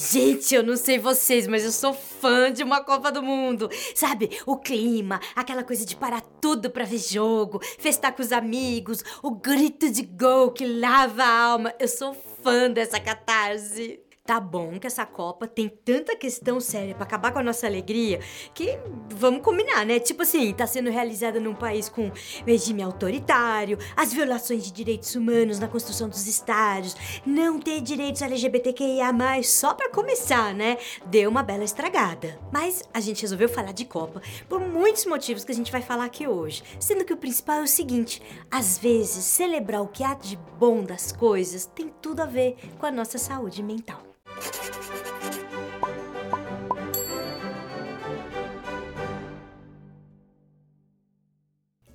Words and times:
Gente, 0.00 0.54
eu 0.54 0.62
não 0.62 0.76
sei 0.76 0.96
vocês, 0.96 1.48
mas 1.48 1.64
eu 1.64 1.72
sou 1.72 1.92
fã 1.92 2.52
de 2.52 2.62
uma 2.62 2.84
Copa 2.84 3.10
do 3.10 3.20
Mundo. 3.20 3.68
Sabe, 3.96 4.30
o 4.46 4.56
clima, 4.56 5.18
aquela 5.34 5.64
coisa 5.64 5.84
de 5.84 5.96
parar 5.96 6.20
tudo 6.40 6.70
pra 6.70 6.84
ver 6.84 6.98
jogo, 6.98 7.60
festar 7.80 8.14
com 8.14 8.22
os 8.22 8.30
amigos, 8.30 9.02
o 9.24 9.32
grito 9.32 9.90
de 9.90 10.02
gol 10.02 10.52
que 10.52 10.64
lava 10.64 11.24
a 11.24 11.42
alma. 11.46 11.74
Eu 11.80 11.88
sou 11.88 12.14
fã 12.44 12.70
dessa 12.70 13.00
catarse. 13.00 13.98
Tá 14.28 14.38
bom 14.38 14.78
que 14.78 14.86
essa 14.86 15.06
Copa 15.06 15.48
tem 15.48 15.70
tanta 15.70 16.14
questão 16.14 16.60
séria 16.60 16.94
para 16.94 17.04
acabar 17.04 17.32
com 17.32 17.38
a 17.38 17.42
nossa 17.42 17.66
alegria 17.66 18.20
que 18.52 18.78
vamos 19.08 19.40
combinar, 19.40 19.86
né? 19.86 19.98
Tipo 19.98 20.20
assim, 20.22 20.52
tá 20.52 20.66
sendo 20.66 20.90
realizada 20.90 21.40
num 21.40 21.54
país 21.54 21.88
com 21.88 22.12
regime 22.46 22.82
autoritário, 22.82 23.78
as 23.96 24.12
violações 24.12 24.64
de 24.64 24.70
direitos 24.70 25.14
humanos 25.14 25.58
na 25.58 25.66
construção 25.66 26.10
dos 26.10 26.26
estádios, 26.26 26.94
não 27.24 27.58
ter 27.58 27.80
direitos 27.80 28.20
LGBTQIA+, 28.20 29.14
só 29.42 29.72
para 29.72 29.88
começar, 29.88 30.52
né? 30.52 30.76
Deu 31.06 31.30
uma 31.30 31.42
bela 31.42 31.64
estragada. 31.64 32.38
Mas 32.52 32.82
a 32.92 33.00
gente 33.00 33.22
resolveu 33.22 33.48
falar 33.48 33.72
de 33.72 33.86
Copa 33.86 34.20
por 34.46 34.60
muitos 34.60 35.06
motivos 35.06 35.42
que 35.42 35.52
a 35.52 35.54
gente 35.54 35.72
vai 35.72 35.80
falar 35.80 36.04
aqui 36.04 36.28
hoje, 36.28 36.62
sendo 36.78 37.02
que 37.02 37.14
o 37.14 37.16
principal 37.16 37.60
é 37.60 37.62
o 37.62 37.66
seguinte: 37.66 38.20
às 38.50 38.76
vezes 38.76 39.24
celebrar 39.24 39.80
o 39.80 39.88
que 39.88 40.04
há 40.04 40.12
de 40.12 40.36
bom 40.58 40.84
das 40.84 41.12
coisas 41.12 41.64
tem 41.64 41.90
tudo 42.02 42.20
a 42.20 42.26
ver 42.26 42.58
com 42.78 42.84
a 42.84 42.90
nossa 42.90 43.16
saúde 43.16 43.62
mental. 43.62 44.02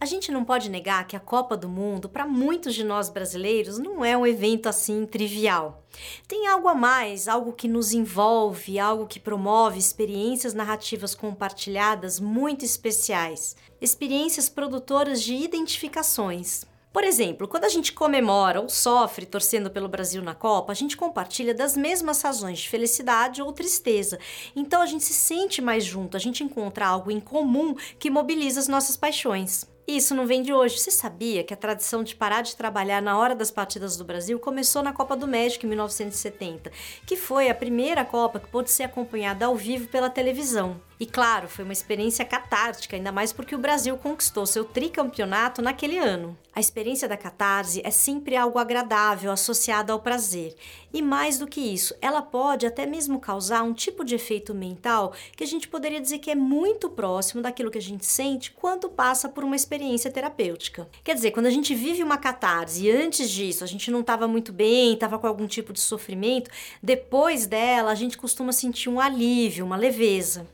A 0.04 0.06
gente 0.06 0.34
não 0.34 0.44
pode 0.44 0.70
negar 0.70 1.08
que 1.08 1.16
a 1.16 1.20
Copa 1.22 1.56
do 1.56 1.70
Mundo, 1.70 2.10
para 2.10 2.28
muitos 2.28 2.76
de 2.76 2.84
nós 2.84 3.08
brasileiros, 3.08 3.78
não 3.78 4.04
é 4.04 4.18
um 4.18 4.28
evento 4.28 4.68
assim 4.68 5.06
trivial. 5.06 5.82
Tem 6.28 6.46
algo 6.46 6.68
a 6.68 6.76
mais, 6.76 7.30
algo 7.30 7.54
que 7.54 7.70
nos 7.70 7.94
envolve, 7.94 8.78
algo 8.78 9.08
que 9.08 9.18
promove 9.18 9.80
experiências 9.80 10.54
narrativas 10.54 11.16
compartilhadas 11.16 12.20
muito 12.20 12.66
especiais, 12.66 13.56
experiências 13.80 14.50
produtoras 14.50 15.24
de 15.24 15.36
identificações. 15.36 16.66
Por 16.92 17.06
exemplo, 17.06 17.48
quando 17.48 17.64
a 17.64 17.70
gente 17.70 17.94
comemora 17.94 18.60
ou 18.60 18.68
sofre 18.68 19.26
torcendo 19.26 19.72
pelo 19.72 19.88
Brasil 19.88 20.22
na 20.22 20.36
Copa, 20.36 20.74
a 20.74 20.76
gente 20.76 20.98
compartilha 20.98 21.54
das 21.54 21.78
mesmas 21.78 22.22
razões 22.22 22.60
de 22.60 22.68
felicidade 22.68 23.42
ou 23.42 23.54
tristeza. 23.54 24.20
Então 24.54 24.82
a 24.82 24.86
gente 24.86 25.06
se 25.06 25.14
sente 25.14 25.62
mais 25.62 25.86
junto, 25.86 26.18
a 26.18 26.20
gente 26.20 26.44
encontra 26.44 26.88
algo 26.88 27.10
em 27.10 27.22
comum 27.22 27.74
que 27.98 28.10
mobiliza 28.10 28.60
as 28.60 28.68
nossas 28.68 28.98
paixões. 28.98 29.72
Isso 29.96 30.16
não 30.16 30.26
vem 30.26 30.42
de 30.42 30.52
hoje. 30.52 30.80
Você 30.80 30.90
sabia 30.90 31.44
que 31.44 31.54
a 31.54 31.58
tradição 31.58 32.04
de 32.04 32.16
parar 32.16 32.42
de 32.42 32.56
trabalhar 32.56 33.00
na 33.00 33.16
hora 33.16 33.36
das 33.36 33.52
partidas 33.52 33.96
do 33.96 34.04
Brasil 34.04 34.40
começou 34.40 34.82
na 34.82 34.92
Copa 34.92 35.16
do 35.16 35.28
México 35.28 35.68
em 35.68 35.70
1970, 35.70 36.72
que 37.06 37.16
foi 37.16 37.48
a 37.48 37.54
primeira 37.54 38.04
Copa 38.04 38.40
que 38.40 38.48
pôde 38.48 38.72
ser 38.72 38.84
acompanhada 38.84 39.46
ao 39.46 39.56
vivo 39.56 39.88
pela 39.90 40.10
televisão. 40.10 40.82
E 41.04 41.06
claro, 41.06 41.50
foi 41.50 41.66
uma 41.66 41.74
experiência 41.74 42.24
catártica, 42.24 42.96
ainda 42.96 43.12
mais 43.12 43.34
porque 43.34 43.54
o 43.54 43.60
Brasil 43.60 43.98
conquistou 43.98 44.46
seu 44.46 44.64
tricampeonato 44.64 45.62
naquele 45.62 45.98
ano. 45.98 46.38
A 46.56 46.62
experiência 46.62 47.10
da 47.10 47.18
catarse 47.18 47.82
é 47.84 47.92
sempre 47.92 48.38
algo 48.38 48.58
agradável, 48.58 49.30
associado 49.30 49.92
ao 49.92 50.00
prazer. 50.00 50.56
E 50.94 51.02
mais 51.02 51.38
do 51.38 51.46
que 51.46 51.60
isso, 51.60 51.94
ela 52.02 52.22
pode 52.22 52.66
até 52.66 52.86
mesmo 52.86 53.20
causar 53.20 53.64
um 53.64 53.74
tipo 53.74 54.06
de 54.06 54.16
efeito 54.16 54.54
mental 54.54 55.14
que 55.36 55.44
a 55.44 55.48
gente 55.48 55.68
poderia 55.68 56.00
dizer 56.00 56.20
que 56.20 56.32
é 56.32 56.36
muito 56.36 56.90
próximo 56.90 57.42
daquilo 57.42 57.70
que 57.70 57.80
a 57.80 57.82
gente 57.82 58.06
sente 58.06 58.52
quando 58.52 58.88
passa 58.88 59.28
por 59.28 59.44
uma 59.44 59.58
experiência 59.58 60.10
terapêutica. 60.10 60.88
Quer 61.04 61.16
dizer, 61.16 61.32
quando 61.32 61.48
a 61.48 61.52
gente 61.52 61.76
vive 61.76 62.02
uma 62.02 62.18
catarse 62.18 62.86
e 62.86 62.92
antes 62.92 63.30
disso 63.30 63.62
a 63.62 63.68
gente 63.68 63.92
não 63.92 64.00
estava 64.00 64.26
muito 64.26 64.54
bem, 64.54 64.94
estava 64.94 65.20
com 65.20 65.28
algum 65.28 65.48
tipo 65.48 65.74
de 65.74 65.82
sofrimento, 65.82 66.50
depois 66.82 67.46
dela 67.46 67.92
a 67.92 67.96
gente 67.96 68.18
costuma 68.18 68.54
sentir 68.54 68.88
um 68.88 69.02
alívio, 69.02 69.66
uma 69.66 69.76
leveza. 69.76 70.48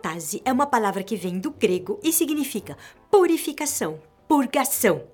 Catarse 0.00 0.40
é 0.46 0.52
uma 0.52 0.66
palavra 0.66 1.02
que 1.02 1.14
vem 1.14 1.38
do 1.38 1.50
grego 1.50 2.00
e 2.02 2.10
significa 2.10 2.76
purificação, 3.10 4.00
purgação. 4.26 5.04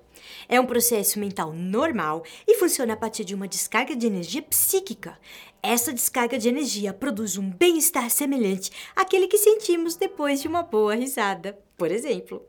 É 0.47 0.61
um 0.61 0.65
processo 0.65 1.19
mental 1.19 1.51
normal 1.51 2.23
e 2.47 2.55
funciona 2.55 2.93
a 2.93 2.97
partir 2.97 3.25
de 3.25 3.35
uma 3.35 3.49
descarga 3.49 3.97
de 3.97 4.07
energia 4.07 4.41
psíquica. 4.41 5.19
Essa 5.61 5.91
descarga 5.91 6.39
de 6.39 6.47
energia 6.47 6.93
produz 6.93 7.37
um 7.37 7.49
bem-estar 7.49 8.09
semelhante 8.09 8.71
àquele 8.95 9.27
que 9.27 9.37
sentimos 9.37 9.97
depois 9.97 10.41
de 10.41 10.47
uma 10.47 10.63
boa 10.63 10.95
risada, 10.95 11.59
por 11.77 11.91
exemplo. 11.91 12.41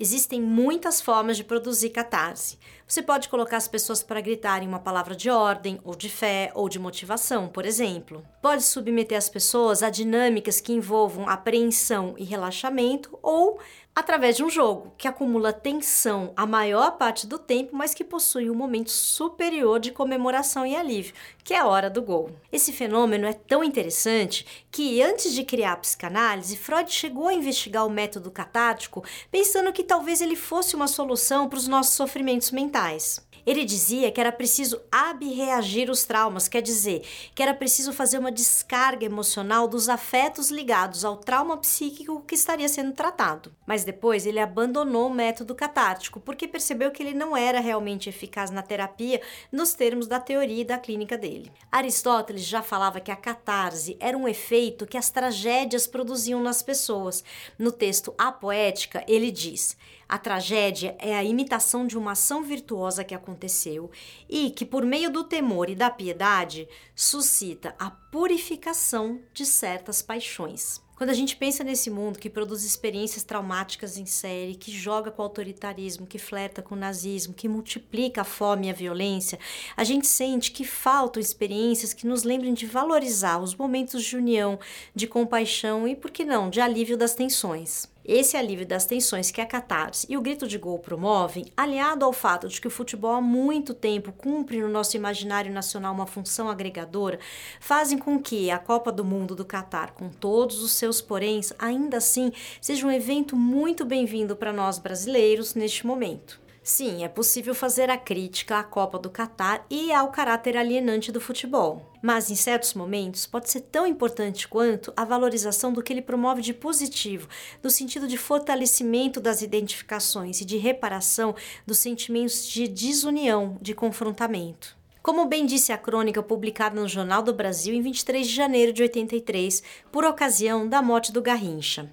Existem 0.00 0.40
muitas 0.40 1.00
formas 1.00 1.36
de 1.36 1.42
produzir 1.42 1.90
catarse. 1.90 2.56
Você 2.86 3.02
pode 3.02 3.28
colocar 3.28 3.56
as 3.56 3.66
pessoas 3.66 4.00
para 4.00 4.20
gritarem 4.20 4.68
uma 4.68 4.78
palavra 4.78 5.16
de 5.16 5.28
ordem, 5.28 5.80
ou 5.82 5.96
de 5.96 6.08
fé, 6.08 6.52
ou 6.54 6.68
de 6.68 6.78
motivação, 6.78 7.48
por 7.48 7.66
exemplo. 7.66 8.24
Pode 8.40 8.62
submeter 8.62 9.18
as 9.18 9.28
pessoas 9.28 9.82
a 9.82 9.90
dinâmicas 9.90 10.60
que 10.60 10.72
envolvam 10.72 11.28
apreensão 11.28 12.14
e 12.16 12.22
relaxamento, 12.22 13.18
ou 13.20 13.58
através 13.98 14.36
de 14.36 14.44
um 14.44 14.48
jogo 14.48 14.92
que 14.96 15.08
acumula 15.08 15.52
tensão 15.52 16.32
a 16.36 16.46
maior 16.46 16.92
parte 16.92 17.26
do 17.26 17.36
tempo, 17.36 17.74
mas 17.74 17.94
que 17.94 18.04
possui 18.04 18.48
um 18.48 18.54
momento 18.54 18.92
superior 18.92 19.80
de 19.80 19.90
comemoração 19.90 20.64
e 20.64 20.76
alívio, 20.76 21.12
que 21.42 21.52
é 21.52 21.58
a 21.58 21.66
hora 21.66 21.90
do 21.90 22.00
gol. 22.00 22.30
Esse 22.52 22.72
fenômeno 22.72 23.26
é 23.26 23.32
tão 23.32 23.64
interessante 23.64 24.46
que, 24.70 25.02
antes 25.02 25.34
de 25.34 25.42
criar 25.42 25.72
a 25.72 25.76
psicanálise, 25.76 26.56
Freud 26.56 26.92
chegou 26.92 27.26
a 27.26 27.34
investigar 27.34 27.84
o 27.84 27.90
método 27.90 28.30
catártico, 28.30 29.04
pensando 29.32 29.72
que 29.72 29.82
talvez 29.82 30.20
ele 30.20 30.36
fosse 30.36 30.76
uma 30.76 30.86
solução 30.86 31.48
para 31.48 31.58
os 31.58 31.66
nossos 31.66 31.94
sofrimentos 31.94 32.52
mentais. 32.52 33.26
Ele 33.48 33.64
dizia 33.64 34.12
que 34.12 34.20
era 34.20 34.30
preciso 34.30 34.78
abreagir 34.92 35.88
os 35.88 36.04
traumas, 36.04 36.48
quer 36.48 36.60
dizer, 36.60 37.02
que 37.34 37.42
era 37.42 37.54
preciso 37.54 37.94
fazer 37.94 38.18
uma 38.18 38.30
descarga 38.30 39.06
emocional 39.06 39.66
dos 39.66 39.88
afetos 39.88 40.50
ligados 40.50 41.02
ao 41.02 41.16
trauma 41.16 41.56
psíquico 41.56 42.20
que 42.26 42.34
estaria 42.34 42.68
sendo 42.68 42.92
tratado. 42.92 43.50
Mas 43.66 43.84
depois 43.84 44.26
ele 44.26 44.38
abandonou 44.38 45.06
o 45.06 45.14
método 45.14 45.54
catártico 45.54 46.20
porque 46.20 46.46
percebeu 46.46 46.90
que 46.90 47.02
ele 47.02 47.14
não 47.14 47.34
era 47.34 47.58
realmente 47.58 48.10
eficaz 48.10 48.50
na 48.50 48.60
terapia 48.60 49.18
nos 49.50 49.72
termos 49.72 50.06
da 50.06 50.20
teoria 50.20 50.60
e 50.60 50.66
da 50.66 50.76
clínica 50.76 51.16
dele. 51.16 51.50
Aristóteles 51.72 52.44
já 52.44 52.60
falava 52.60 53.00
que 53.00 53.10
a 53.10 53.16
catarse 53.16 53.96
era 53.98 54.18
um 54.18 54.28
efeito 54.28 54.86
que 54.86 54.98
as 54.98 55.08
tragédias 55.08 55.86
produziam 55.86 56.42
nas 56.42 56.62
pessoas. 56.62 57.24
No 57.58 57.72
texto 57.72 58.14
A 58.18 58.30
Poética, 58.30 59.02
ele 59.08 59.30
diz: 59.30 59.74
a 60.08 60.16
tragédia 60.16 60.96
é 60.98 61.14
a 61.14 61.22
imitação 61.22 61.86
de 61.86 61.98
uma 61.98 62.12
ação 62.12 62.42
virtuosa 62.42 63.04
que 63.04 63.14
aconteceu 63.14 63.90
e 64.28 64.50
que, 64.50 64.64
por 64.64 64.84
meio 64.84 65.10
do 65.10 65.22
temor 65.22 65.68
e 65.68 65.74
da 65.74 65.90
piedade, 65.90 66.66
suscita 66.94 67.74
a 67.78 67.90
purificação 67.90 69.20
de 69.34 69.44
certas 69.44 70.00
paixões. 70.00 70.80
Quando 70.98 71.10
a 71.10 71.14
gente 71.14 71.36
pensa 71.36 71.62
nesse 71.62 71.90
mundo 71.90 72.18
que 72.18 72.28
produz 72.28 72.64
experiências 72.64 73.22
traumáticas 73.22 73.98
em 73.98 74.04
série, 74.04 74.56
que 74.56 74.72
joga 74.72 75.12
com 75.12 75.22
o 75.22 75.26
autoritarismo, 75.26 76.08
que 76.08 76.18
flerta 76.18 76.60
com 76.60 76.74
o 76.74 76.78
nazismo, 76.78 77.34
que 77.34 77.46
multiplica 77.46 78.22
a 78.22 78.24
fome 78.24 78.66
e 78.66 78.70
a 78.70 78.72
violência, 78.72 79.38
a 79.76 79.84
gente 79.84 80.08
sente 80.08 80.50
que 80.50 80.64
faltam 80.64 81.20
experiências 81.20 81.92
que 81.92 82.04
nos 82.04 82.24
lembrem 82.24 82.52
de 82.52 82.66
valorizar 82.66 83.38
os 83.38 83.54
momentos 83.54 84.02
de 84.02 84.16
união, 84.16 84.58
de 84.92 85.06
compaixão 85.06 85.86
e, 85.86 85.94
por 85.94 86.10
que 86.10 86.24
não, 86.24 86.50
de 86.50 86.60
alívio 86.60 86.96
das 86.96 87.14
tensões. 87.14 87.86
Esse 88.08 88.38
alívio 88.38 88.66
das 88.66 88.86
tensões 88.86 89.30
que 89.30 89.38
a 89.38 89.44
catarse 89.44 90.06
e 90.08 90.16
o 90.16 90.22
grito 90.22 90.48
de 90.48 90.56
gol 90.56 90.78
promovem, 90.78 91.44
aliado 91.54 92.06
ao 92.06 92.12
fato 92.14 92.48
de 92.48 92.58
que 92.58 92.66
o 92.66 92.70
futebol 92.70 93.12
há 93.12 93.20
muito 93.20 93.74
tempo 93.74 94.12
cumpre 94.12 94.62
no 94.62 94.68
nosso 94.70 94.96
imaginário 94.96 95.52
nacional 95.52 95.92
uma 95.92 96.06
função 96.06 96.48
agregadora, 96.48 97.18
fazem 97.60 97.98
com 97.98 98.18
que 98.18 98.50
a 98.50 98.58
Copa 98.58 98.90
do 98.90 99.04
Mundo 99.04 99.36
do 99.36 99.44
Catar, 99.44 99.90
com 99.90 100.08
todos 100.08 100.62
os 100.62 100.72
seus 100.72 101.02
poréns, 101.02 101.52
ainda 101.58 101.98
assim 101.98 102.32
seja 102.62 102.86
um 102.86 102.90
evento 102.90 103.36
muito 103.36 103.84
bem-vindo 103.84 104.34
para 104.34 104.54
nós 104.54 104.78
brasileiros 104.78 105.54
neste 105.54 105.86
momento. 105.86 106.47
Sim, 106.68 107.02
é 107.02 107.08
possível 107.08 107.54
fazer 107.54 107.88
a 107.88 107.96
crítica 107.96 108.58
à 108.58 108.62
Copa 108.62 108.98
do 108.98 109.08
Catar 109.08 109.64
e 109.70 109.90
ao 109.90 110.10
caráter 110.10 110.54
alienante 110.54 111.10
do 111.10 111.18
futebol. 111.18 111.90
Mas 112.02 112.30
em 112.30 112.34
certos 112.34 112.74
momentos 112.74 113.24
pode 113.24 113.48
ser 113.48 113.62
tão 113.62 113.86
importante 113.86 114.46
quanto 114.46 114.92
a 114.94 115.02
valorização 115.02 115.72
do 115.72 115.82
que 115.82 115.94
ele 115.94 116.02
promove 116.02 116.42
de 116.42 116.52
positivo, 116.52 117.26
no 117.62 117.70
sentido 117.70 118.06
de 118.06 118.18
fortalecimento 118.18 119.18
das 119.18 119.40
identificações 119.40 120.42
e 120.42 120.44
de 120.44 120.58
reparação 120.58 121.34
dos 121.66 121.78
sentimentos 121.78 122.46
de 122.46 122.68
desunião, 122.68 123.56
de 123.62 123.72
confrontamento. 123.72 124.76
Como 125.02 125.24
bem 125.24 125.46
disse 125.46 125.72
a 125.72 125.78
crônica 125.78 126.22
publicada 126.22 126.78
no 126.78 126.86
Jornal 126.86 127.22
do 127.22 127.32
Brasil 127.32 127.74
em 127.74 127.80
23 127.80 128.26
de 128.26 128.34
janeiro 128.34 128.74
de 128.74 128.82
83, 128.82 129.62
por 129.90 130.04
ocasião 130.04 130.68
da 130.68 130.82
morte 130.82 131.12
do 131.12 131.22
Garrincha. 131.22 131.90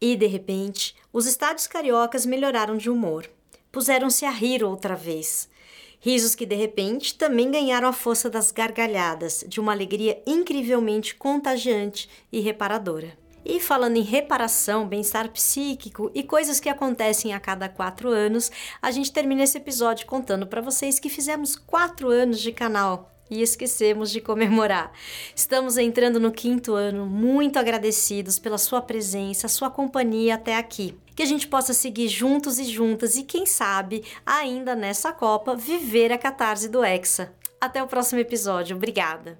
E, 0.00 0.16
de 0.16 0.26
repente, 0.26 0.96
os 1.12 1.26
estádios 1.26 1.66
cariocas 1.66 2.24
melhoraram 2.24 2.78
de 2.78 2.88
humor 2.88 3.28
puseram-se 3.74 4.24
a 4.24 4.30
rir 4.30 4.62
outra 4.62 4.94
vez. 4.94 5.48
Risos 5.98 6.36
que 6.36 6.46
de 6.46 6.54
repente 6.54 7.18
também 7.18 7.50
ganharam 7.50 7.88
a 7.88 7.92
força 7.92 8.30
das 8.30 8.52
gargalhadas, 8.52 9.44
de 9.48 9.58
uma 9.58 9.72
alegria 9.72 10.22
incrivelmente 10.24 11.16
contagiante 11.16 12.08
e 12.30 12.38
reparadora. 12.38 13.18
E 13.44 13.58
falando 13.58 13.96
em 13.96 14.02
reparação, 14.02 14.86
bem-estar 14.86 15.28
psíquico 15.30 16.08
e 16.14 16.22
coisas 16.22 16.60
que 16.60 16.68
acontecem 16.68 17.34
a 17.34 17.40
cada 17.40 17.68
quatro 17.68 18.10
anos, 18.10 18.50
a 18.80 18.92
gente 18.92 19.12
termina 19.12 19.42
esse 19.42 19.58
episódio 19.58 20.06
contando 20.06 20.46
para 20.46 20.62
vocês 20.62 21.00
que 21.00 21.10
fizemos 21.10 21.56
quatro 21.56 22.08
anos 22.08 22.40
de 22.40 22.52
canal 22.52 23.13
e 23.30 23.42
esquecemos 23.42 24.10
de 24.10 24.20
comemorar. 24.20 24.92
Estamos 25.34 25.76
entrando 25.76 26.20
no 26.20 26.32
quinto 26.32 26.74
ano, 26.74 27.06
muito 27.06 27.58
agradecidos 27.58 28.38
pela 28.38 28.58
sua 28.58 28.80
presença, 28.80 29.48
sua 29.48 29.70
companhia 29.70 30.34
até 30.34 30.56
aqui. 30.56 30.96
Que 31.14 31.22
a 31.22 31.26
gente 31.26 31.46
possa 31.46 31.72
seguir 31.72 32.08
juntos 32.08 32.58
e 32.58 32.64
juntas 32.64 33.16
e, 33.16 33.22
quem 33.22 33.46
sabe, 33.46 34.04
ainda 34.26 34.74
nessa 34.74 35.12
Copa, 35.12 35.54
viver 35.54 36.12
a 36.12 36.18
catarse 36.18 36.68
do 36.68 36.84
Hexa. 36.84 37.32
Até 37.60 37.82
o 37.82 37.86
próximo 37.86 38.20
episódio. 38.20 38.76
Obrigada! 38.76 39.38